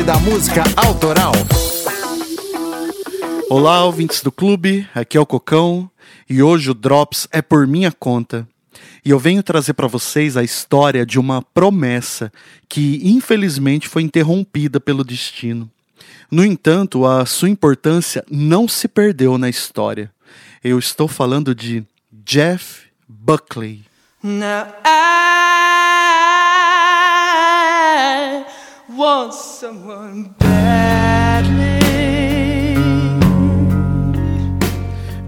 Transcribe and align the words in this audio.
Clube 0.00 0.04
da 0.04 0.18
Música 0.18 0.62
Autoral. 0.76 1.32
Olá, 3.50 3.84
ouvintes 3.84 4.22
do 4.22 4.32
clube, 4.32 4.88
aqui 4.94 5.16
é 5.16 5.20
o 5.20 5.26
Cocão 5.26 5.90
e 6.28 6.42
hoje 6.42 6.70
o 6.70 6.74
Drops 6.74 7.28
é 7.30 7.42
por 7.42 7.66
minha 7.66 7.92
conta. 7.92 8.48
E 9.04 9.10
eu 9.10 9.18
venho 9.18 9.42
trazer 9.42 9.74
para 9.74 9.86
vocês 9.86 10.36
a 10.36 10.42
história 10.42 11.04
de 11.04 11.18
uma 11.18 11.42
promessa 11.42 12.32
que 12.68 13.00
infelizmente 13.04 13.88
foi 13.88 14.02
interrompida 14.02 14.80
pelo 14.80 15.04
destino. 15.04 15.70
No 16.30 16.44
entanto, 16.44 17.04
a 17.04 17.26
sua 17.26 17.50
importância 17.50 18.24
não 18.30 18.66
se 18.66 18.88
perdeu 18.88 19.36
na 19.36 19.48
história. 19.48 20.10
Eu 20.62 20.78
estou 20.78 21.08
falando 21.08 21.54
de 21.54 21.84
Jeff 22.24 22.86
Buckley. 23.08 23.82
Now 24.22 24.66
I 24.84 25.19
want 29.00 29.32
someone 29.32 30.30
badly. 30.38 31.80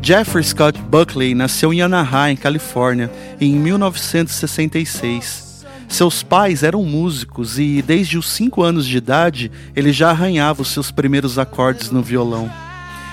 Jeffrey 0.03 0.45
Scott 0.45 0.79
Buckley 0.79 1.35
nasceu 1.35 1.73
em 1.73 1.81
Anaheim, 1.81 2.37
Califórnia, 2.37 3.11
em 3.41 3.55
1966. 3.55 5.65
Seus 5.89 6.23
pais 6.23 6.63
eram 6.63 6.85
músicos 6.85 7.59
e, 7.59 7.81
desde 7.81 8.19
os 8.19 8.29
5 8.31 8.63
anos 8.63 8.87
de 8.87 8.99
idade, 8.99 9.51
ele 9.75 9.91
já 9.91 10.11
arranhava 10.11 10.61
os 10.61 10.69
seus 10.69 10.91
primeiros 10.91 11.39
acordes 11.39 11.91
no 11.91 12.03
violão. 12.03 12.53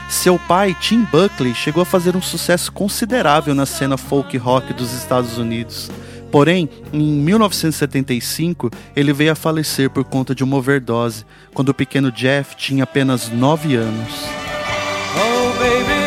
Seu 0.10 0.38
pai, 0.40 0.76
Tim 0.78 1.08
Buckley, 1.10 1.56
chegou 1.56 1.84
a 1.84 1.86
fazer 1.86 2.18
um 2.18 2.22
sucesso 2.22 2.70
considerável 2.72 3.56
na 3.56 3.66
cena 3.66 3.96
folk 3.96 4.36
rock 4.38 4.74
dos 4.74 4.92
Estados 4.92 5.38
Unidos. 5.38 5.90
Porém, 6.32 6.70
em 6.94 7.00
1975, 7.00 8.70
ele 8.96 9.14
veio 9.14 9.32
a 9.32 9.36
falecer 9.36 9.90
por 9.90 10.04
conta 10.04 10.36
de 10.36 10.44
uma 10.44 10.58
overdose, 10.58 11.26
quando 11.54 11.70
o 11.70 11.74
pequeno 11.74 12.12
Jeff 12.12 12.56
tinha 12.56 12.84
apenas 12.84 13.30
9 13.30 13.76
anos. 13.76 14.26
Oh, 15.16 15.60
baby. 15.60 16.00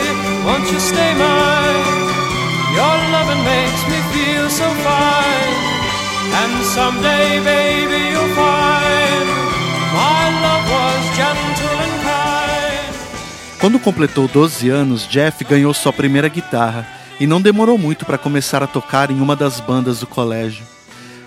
Quando 13.61 13.79
completou 13.79 14.27
12 14.27 14.69
anos, 14.71 15.07
Jeff 15.07 15.45
ganhou 15.45 15.73
sua 15.73 15.93
primeira 15.93 16.29
guitarra 16.29 16.85
e 17.23 17.27
não 17.27 17.41
demorou 17.41 17.79
muito 17.79 18.05
para 18.05 18.19
começar 18.19 18.65
a 18.65 18.67
tocar 18.67 19.09
em 19.09 19.21
uma 19.21 19.37
das 19.37 19.61
bandas 19.61 20.01
do 20.01 20.09
colégio. 20.09 20.67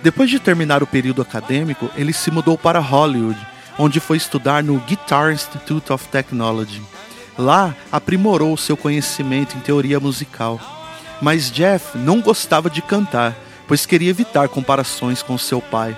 Depois 0.03 0.29
de 0.29 0.41
terminar 0.41 0.83
o 0.83 0.87
período 0.87 1.21
acadêmico, 1.21 1.89
ele 1.95 2.11
se 2.11 2.29
mudou 2.29 2.57
para 2.57 2.81
Hollywood, 2.81 3.39
onde 3.79 4.01
foi 4.01 4.17
estudar 4.17 4.61
no 4.61 4.77
Guitar 4.81 5.31
Institute 5.31 5.93
of 5.93 6.05
Technology. 6.09 6.81
Lá, 7.37 7.73
aprimorou 7.89 8.57
seu 8.57 8.75
conhecimento 8.75 9.55
em 9.55 9.61
teoria 9.61 9.97
musical. 9.97 10.59
Mas 11.21 11.49
Jeff 11.49 11.97
não 11.97 12.19
gostava 12.19 12.69
de 12.69 12.81
cantar, 12.81 13.33
pois 13.65 13.85
queria 13.85 14.09
evitar 14.09 14.49
comparações 14.49 15.23
com 15.23 15.37
seu 15.37 15.61
pai. 15.61 15.97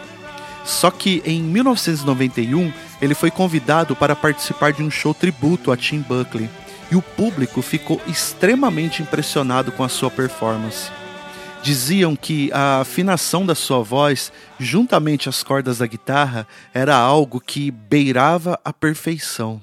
Só 0.63 0.91
que 0.91 1.23
em 1.25 1.41
1991 1.41 2.71
ele 3.01 3.15
foi 3.15 3.31
convidado 3.31 3.95
para 3.95 4.15
participar 4.15 4.71
de 4.73 4.83
um 4.83 4.91
show 4.91 5.15
tributo 5.15 5.71
a 5.71 5.75
Tim 5.75 6.01
Buckley 6.01 6.47
e 6.91 6.95
o 6.95 7.01
público 7.01 7.61
ficou 7.61 8.01
extremamente 8.07 9.01
impressionado 9.01 9.71
com 9.71 9.83
a 9.83 9.89
sua 9.89 10.09
performance. 10.09 10.89
Diziam 11.61 12.15
que 12.15 12.51
a 12.53 12.81
afinação 12.81 13.45
da 13.45 13.55
sua 13.55 13.83
voz, 13.83 14.31
juntamente 14.59 15.27
às 15.27 15.43
cordas 15.43 15.79
da 15.79 15.87
guitarra, 15.87 16.47
era 16.73 16.95
algo 16.95 17.41
que 17.41 17.71
beirava 17.71 18.59
a 18.63 18.71
perfeição. 18.71 19.61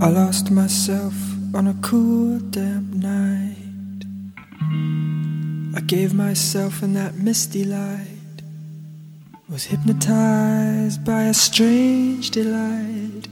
I 0.00 0.08
lost 0.08 0.50
myself 0.50 1.14
on 1.54 1.68
a 1.68 1.74
cool, 1.88 2.40
damp 2.50 2.94
night. 2.94 3.54
I 5.76 5.80
gave 5.80 6.14
myself 6.14 6.82
in 6.84 6.94
that 6.94 7.14
misty 7.16 7.64
light. 7.64 8.08
Was 9.48 9.64
hypnotized 9.64 11.04
by 11.04 11.28
a 11.28 11.34
strange 11.34 12.30
delight 12.30 13.28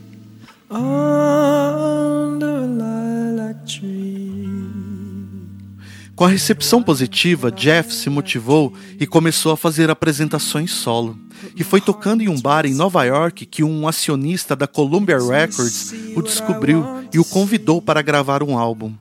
Com 6.14 6.26
a 6.26 6.28
recepção 6.28 6.82
positiva, 6.82 7.50
Jeff 7.50 7.92
se 7.92 8.08
motivou 8.08 8.72
e 9.00 9.06
começou 9.06 9.52
a 9.52 9.56
fazer 9.56 9.90
apresentações 9.90 10.70
solo 10.70 11.18
e 11.56 11.64
foi 11.64 11.80
tocando 11.80 12.22
em 12.22 12.28
um 12.28 12.40
bar 12.40 12.64
em 12.66 12.74
Nova 12.74 13.04
York 13.04 13.46
que 13.46 13.64
um 13.64 13.88
acionista 13.88 14.54
da 14.54 14.66
Columbia 14.66 15.18
Records 15.18 15.92
o 16.14 16.22
descobriu 16.22 16.84
e 17.12 17.18
o 17.18 17.24
convidou 17.24 17.82
para 17.82 18.02
gravar 18.02 18.42
um 18.42 18.56
álbum. 18.56 18.94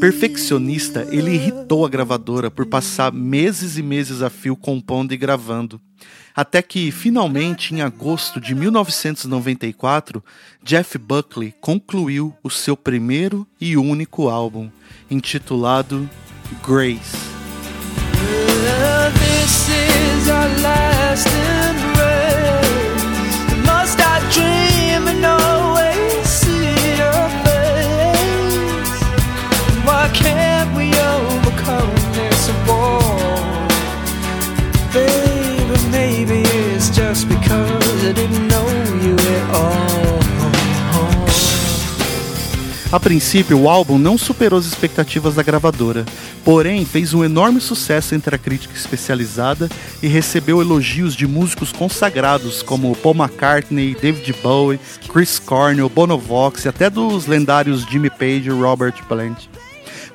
Perfeccionista, 0.00 1.06
ele 1.10 1.34
irritou 1.34 1.84
a 1.84 1.88
gravadora 1.88 2.50
por 2.50 2.66
passar 2.66 3.12
meses 3.12 3.76
e 3.76 3.82
meses 3.82 4.22
a 4.22 4.30
fio 4.30 4.56
compondo 4.56 5.12
e 5.12 5.16
gravando. 5.16 5.80
Até 6.34 6.62
que, 6.62 6.90
finalmente, 6.90 7.74
em 7.74 7.80
agosto 7.80 8.40
de 8.40 8.54
1994, 8.54 10.22
Jeff 10.62 10.96
Buckley 10.98 11.54
concluiu 11.60 12.34
o 12.42 12.50
seu 12.50 12.76
primeiro 12.76 13.46
e 13.60 13.76
único 13.76 14.28
álbum, 14.28 14.70
intitulado 15.10 16.08
Grace. 16.66 17.16
A 42.90 42.98
princípio, 42.98 43.60
o 43.60 43.68
álbum 43.68 43.98
não 43.98 44.16
superou 44.16 44.58
as 44.58 44.64
expectativas 44.64 45.34
da 45.34 45.42
gravadora, 45.42 46.06
porém 46.42 46.86
fez 46.86 47.12
um 47.12 47.22
enorme 47.22 47.60
sucesso 47.60 48.14
entre 48.14 48.34
a 48.34 48.38
crítica 48.38 48.74
especializada 48.74 49.68
e 50.02 50.06
recebeu 50.06 50.62
elogios 50.62 51.14
de 51.14 51.26
músicos 51.26 51.70
consagrados 51.70 52.62
como 52.62 52.96
Paul 52.96 53.14
McCartney, 53.14 53.94
David 53.94 54.32
Bowie, 54.42 54.80
Chris 55.06 55.38
Cornell, 55.38 55.90
Bono 55.90 56.16
Vox 56.16 56.64
e 56.64 56.68
até 56.70 56.88
dos 56.88 57.26
lendários 57.26 57.84
Jimmy 57.84 58.08
Page 58.08 58.46
e 58.46 58.50
Robert 58.50 59.04
Plant. 59.06 59.48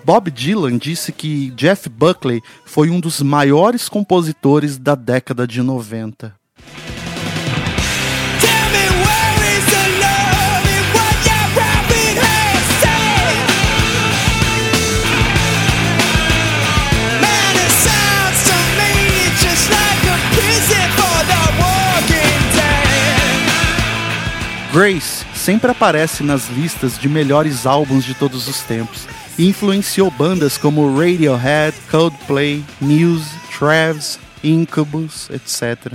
Bob 0.03 0.31
Dylan 0.31 0.79
disse 0.79 1.11
que 1.11 1.53
Jeff 1.55 1.87
Buckley 1.87 2.41
foi 2.65 2.89
um 2.89 2.99
dos 2.99 3.21
maiores 3.21 3.87
compositores 3.87 4.79
da 4.79 4.95
década 4.95 5.45
de 5.45 5.61
90. 5.61 6.42
Grace 24.73 25.23
sempre 25.35 25.69
aparece 25.69 26.23
nas 26.23 26.49
listas 26.49 26.97
de 26.97 27.07
melhores 27.07 27.67
álbuns 27.67 28.03
de 28.03 28.15
todos 28.15 28.47
os 28.47 28.61
tempos 28.61 29.07
e 29.37 29.47
influenciou 29.47 30.09
bandas 30.09 30.57
como 30.57 30.97
Radiohead, 30.97 31.77
Coldplay, 31.91 32.65
Muse, 32.81 33.29
Travis, 33.55 34.19
Incubus, 34.43 35.29
etc. 35.29 35.93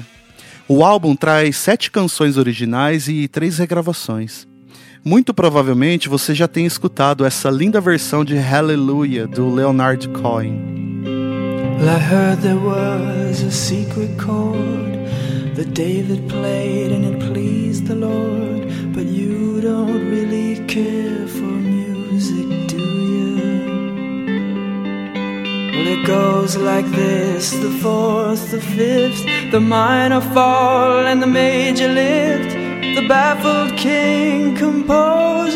O 0.69 0.85
álbum 0.85 1.17
traz 1.17 1.56
sete 1.56 1.91
canções 1.91 2.37
originais 2.37 3.08
e 3.08 3.26
três 3.26 3.58
regravações. 3.58 4.47
Muito 5.05 5.35
provavelmente 5.35 6.08
você 6.08 6.32
já 6.32 6.47
tenha 6.47 6.69
escutado 6.69 7.25
essa 7.25 7.50
linda 7.50 7.81
versão 7.81 8.25
de 8.25 8.37
Hallelujah 8.37 9.26
do 9.26 9.53
Leonard 9.53 10.08
Cohen. 10.11 11.03
Well, 11.81 11.88
I 11.88 11.99
heard 11.99 12.41
there 12.43 12.55
was 12.55 13.43
a 13.43 13.50
secret 13.50 14.17
chord 14.19 14.88
David 15.79 16.29
played 16.29 16.91
and 16.91 17.05
it 17.05 17.32
pleased 17.32 17.87
the 17.87 17.94
Lord. 17.94 18.57
But 18.99 19.06
you 19.06 19.61
don't 19.61 20.11
really 20.11 20.67
care 20.67 21.29
for 21.29 21.45
music, 21.45 22.67
do 22.67 22.85
you? 23.15 23.37
Well, 25.73 25.87
it 25.87 26.05
goes 26.05 26.56
like 26.56 26.85
this 26.87 27.53
the 27.53 27.71
fourth, 27.81 28.50
the 28.50 28.61
fifth, 28.61 29.25
the 29.53 29.61
minor 29.61 30.21
fall, 30.21 31.06
and 31.06 31.23
the 31.23 31.29
major 31.29 31.87
lift. 31.87 32.50
The 32.97 33.06
baffled 33.06 33.79
king 33.79 34.56
composing 34.56 35.48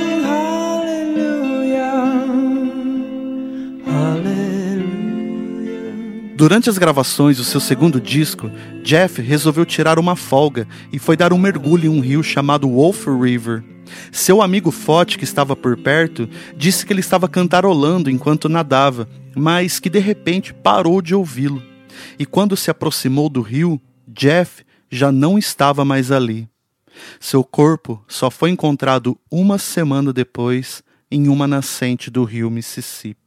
Durante 6.43 6.69
as 6.69 6.77
gravações 6.77 7.37
do 7.37 7.45
seu 7.45 7.61
segundo 7.61 8.01
disco, 8.01 8.51
Jeff 8.83 9.23
resolveu 9.23 9.65
tirar 9.65 9.97
uma 9.97 10.17
folga 10.17 10.67
e 10.93 10.99
foi 10.99 11.17
dar 11.17 11.33
um 11.33 11.39
mergulho 11.39 11.87
em 11.87 11.89
um 11.89 12.01
rio 12.01 12.21
chamado 12.21 12.69
Wolf 12.69 13.07
River. 13.07 13.63
Seu 14.11 14.43
amigo 14.43 14.73
Fott, 14.73 15.17
que 15.17 15.23
estava 15.23 15.55
por 15.55 15.77
perto, 15.77 16.29
disse 16.57 16.85
que 16.85 16.93
ele 16.93 16.99
estava 16.99 17.29
cantarolando 17.29 18.11
enquanto 18.11 18.49
nadava, 18.49 19.09
mas 19.37 19.79
que 19.79 19.89
de 19.89 20.01
repente 20.01 20.53
parou 20.53 21.01
de 21.01 21.15
ouvi-lo. 21.15 21.63
E 22.19 22.27
quando 22.27 22.57
se 22.57 22.73
aproximou 22.73 23.29
do 23.29 23.41
rio, 23.41 23.81
Jeff 24.09 24.65
já 24.91 25.13
não 25.13 25.39
estava 25.39 25.85
mais 25.85 26.11
ali. 26.11 26.49
Seu 27.21 27.45
corpo 27.45 28.05
só 28.09 28.33
foi 28.33 28.51
encontrado 28.51 29.17
uma 29.31 29.59
semana 29.59 30.13
depois 30.13 30.83
em 31.09 31.29
uma 31.29 31.47
nascente 31.47 32.11
do 32.11 32.25
rio 32.25 32.51
Mississippi. 32.51 33.22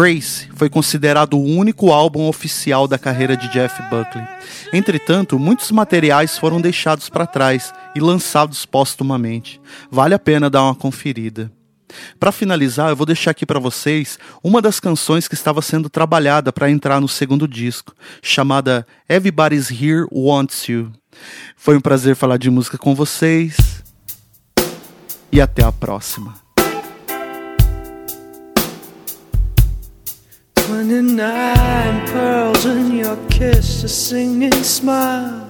Grace 0.00 0.48
foi 0.54 0.70
considerado 0.70 1.34
o 1.34 1.44
único 1.44 1.92
álbum 1.92 2.26
oficial 2.26 2.88
da 2.88 2.98
carreira 2.98 3.36
de 3.36 3.46
Jeff 3.48 3.82
Buckley. 3.90 4.26
Entretanto, 4.72 5.38
muitos 5.38 5.70
materiais 5.70 6.38
foram 6.38 6.58
deixados 6.58 7.10
para 7.10 7.26
trás 7.26 7.70
e 7.94 8.00
lançados 8.00 8.64
póstumamente. 8.64 9.60
Vale 9.90 10.14
a 10.14 10.18
pena 10.18 10.48
dar 10.48 10.62
uma 10.62 10.74
conferida. 10.74 11.52
Para 12.18 12.32
finalizar, 12.32 12.88
eu 12.88 12.96
vou 12.96 13.04
deixar 13.04 13.32
aqui 13.32 13.44
para 13.44 13.60
vocês 13.60 14.18
uma 14.42 14.62
das 14.62 14.80
canções 14.80 15.28
que 15.28 15.34
estava 15.34 15.60
sendo 15.60 15.90
trabalhada 15.90 16.50
para 16.50 16.70
entrar 16.70 16.98
no 16.98 17.08
segundo 17.08 17.46
disco, 17.46 17.94
chamada 18.22 18.86
Everybody's 19.06 19.70
Here 19.70 20.06
Wants 20.10 20.66
You. 20.66 20.92
Foi 21.54 21.76
um 21.76 21.80
prazer 21.80 22.16
falar 22.16 22.38
de 22.38 22.48
música 22.48 22.78
com 22.78 22.94
vocês 22.94 23.84
e 25.30 25.42
até 25.42 25.62
a 25.62 25.70
próxima. 25.70 26.49
29 30.70 32.06
pearls 32.06 32.64
in 32.64 32.92
your 32.92 33.16
kiss, 33.28 33.82
a 33.82 33.88
singing 33.88 34.62
smile, 34.62 35.48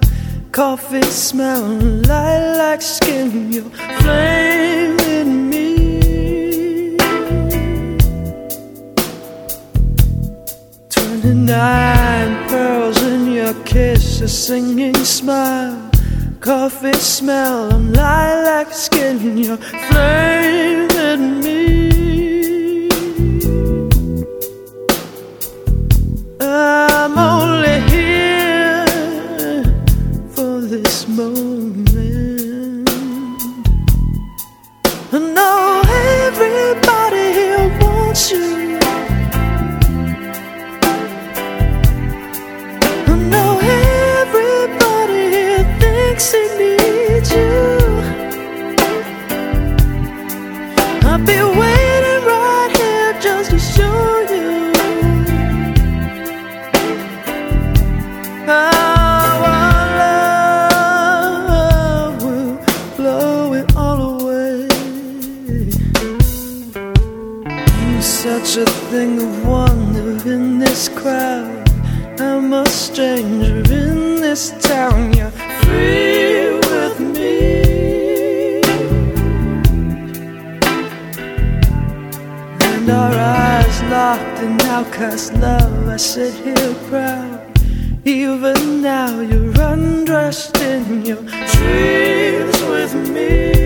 coffee 0.51 1.03
smell, 1.03 1.61
lilac 1.61 2.81
skin, 2.81 3.51
your 3.51 3.69
flame 4.01 4.99
in 4.99 5.47
me. 5.47 6.97
29 10.89 12.47
pearls 12.49 13.03
in 13.03 13.31
your 13.31 13.53
kiss, 13.63 14.21
a 14.21 14.27
singing 14.27 14.95
smile, 15.05 15.91
coffee 16.39 16.93
smell, 16.93 17.69
lilac 17.77 18.73
skin, 18.73 19.37
your 19.37 19.57
flame 19.57 20.90
such 68.01 68.57
a 68.57 68.65
thing 68.89 69.21
of 69.21 69.47
wonder 69.47 70.09
in 70.27 70.57
this 70.57 70.89
crowd. 70.89 71.69
I'm 72.19 72.51
a 72.51 72.65
stranger 72.65 73.57
in 73.71 74.15
this 74.15 74.51
town. 74.59 75.13
You're 75.13 75.29
free 75.29 76.53
with 76.53 76.99
me. 76.99 78.61
And 82.69 82.89
our 82.89 83.13
eyes 83.13 83.81
locked 83.83 84.39
in 84.41 84.59
outcast 84.61 85.33
love. 85.35 85.87
I 85.87 85.97
sit 85.97 86.33
here 86.33 86.73
proud. 86.89 87.39
Even 88.03 88.81
now, 88.81 89.19
you're 89.19 89.53
undressed 89.61 90.57
in 90.57 91.05
your 91.05 91.21
dreams 91.21 92.61
with 92.63 92.95
me. 93.09 93.60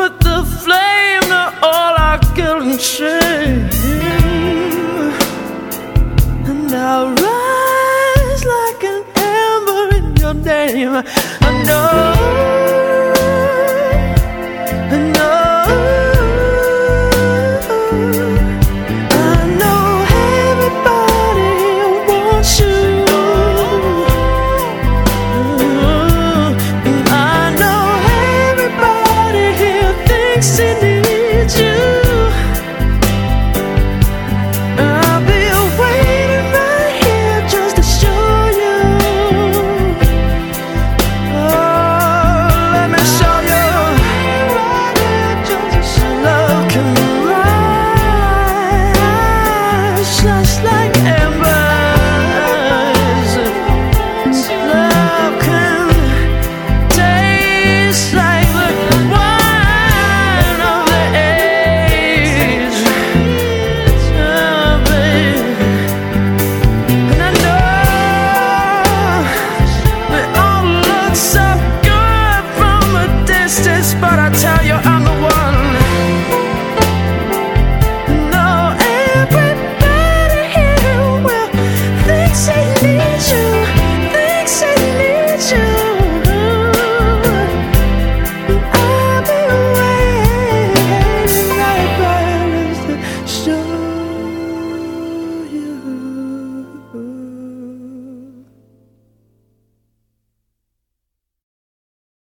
Put 0.00 0.18
the 0.20 0.42
flame 0.62 1.26
to 1.34 1.42
all 1.62 1.94
our 2.06 2.18
guilt 2.34 2.62
and 2.62 2.80
shame. 2.80 3.68
And 6.48 6.72
I'll 6.72 7.08
rise 7.26 8.42
like 8.56 8.82
an 8.92 9.02
ember 9.34 9.84
in 9.98 10.06
your 10.16 10.34
name. 10.34 11.02
I 11.48 11.50
know 11.66 12.59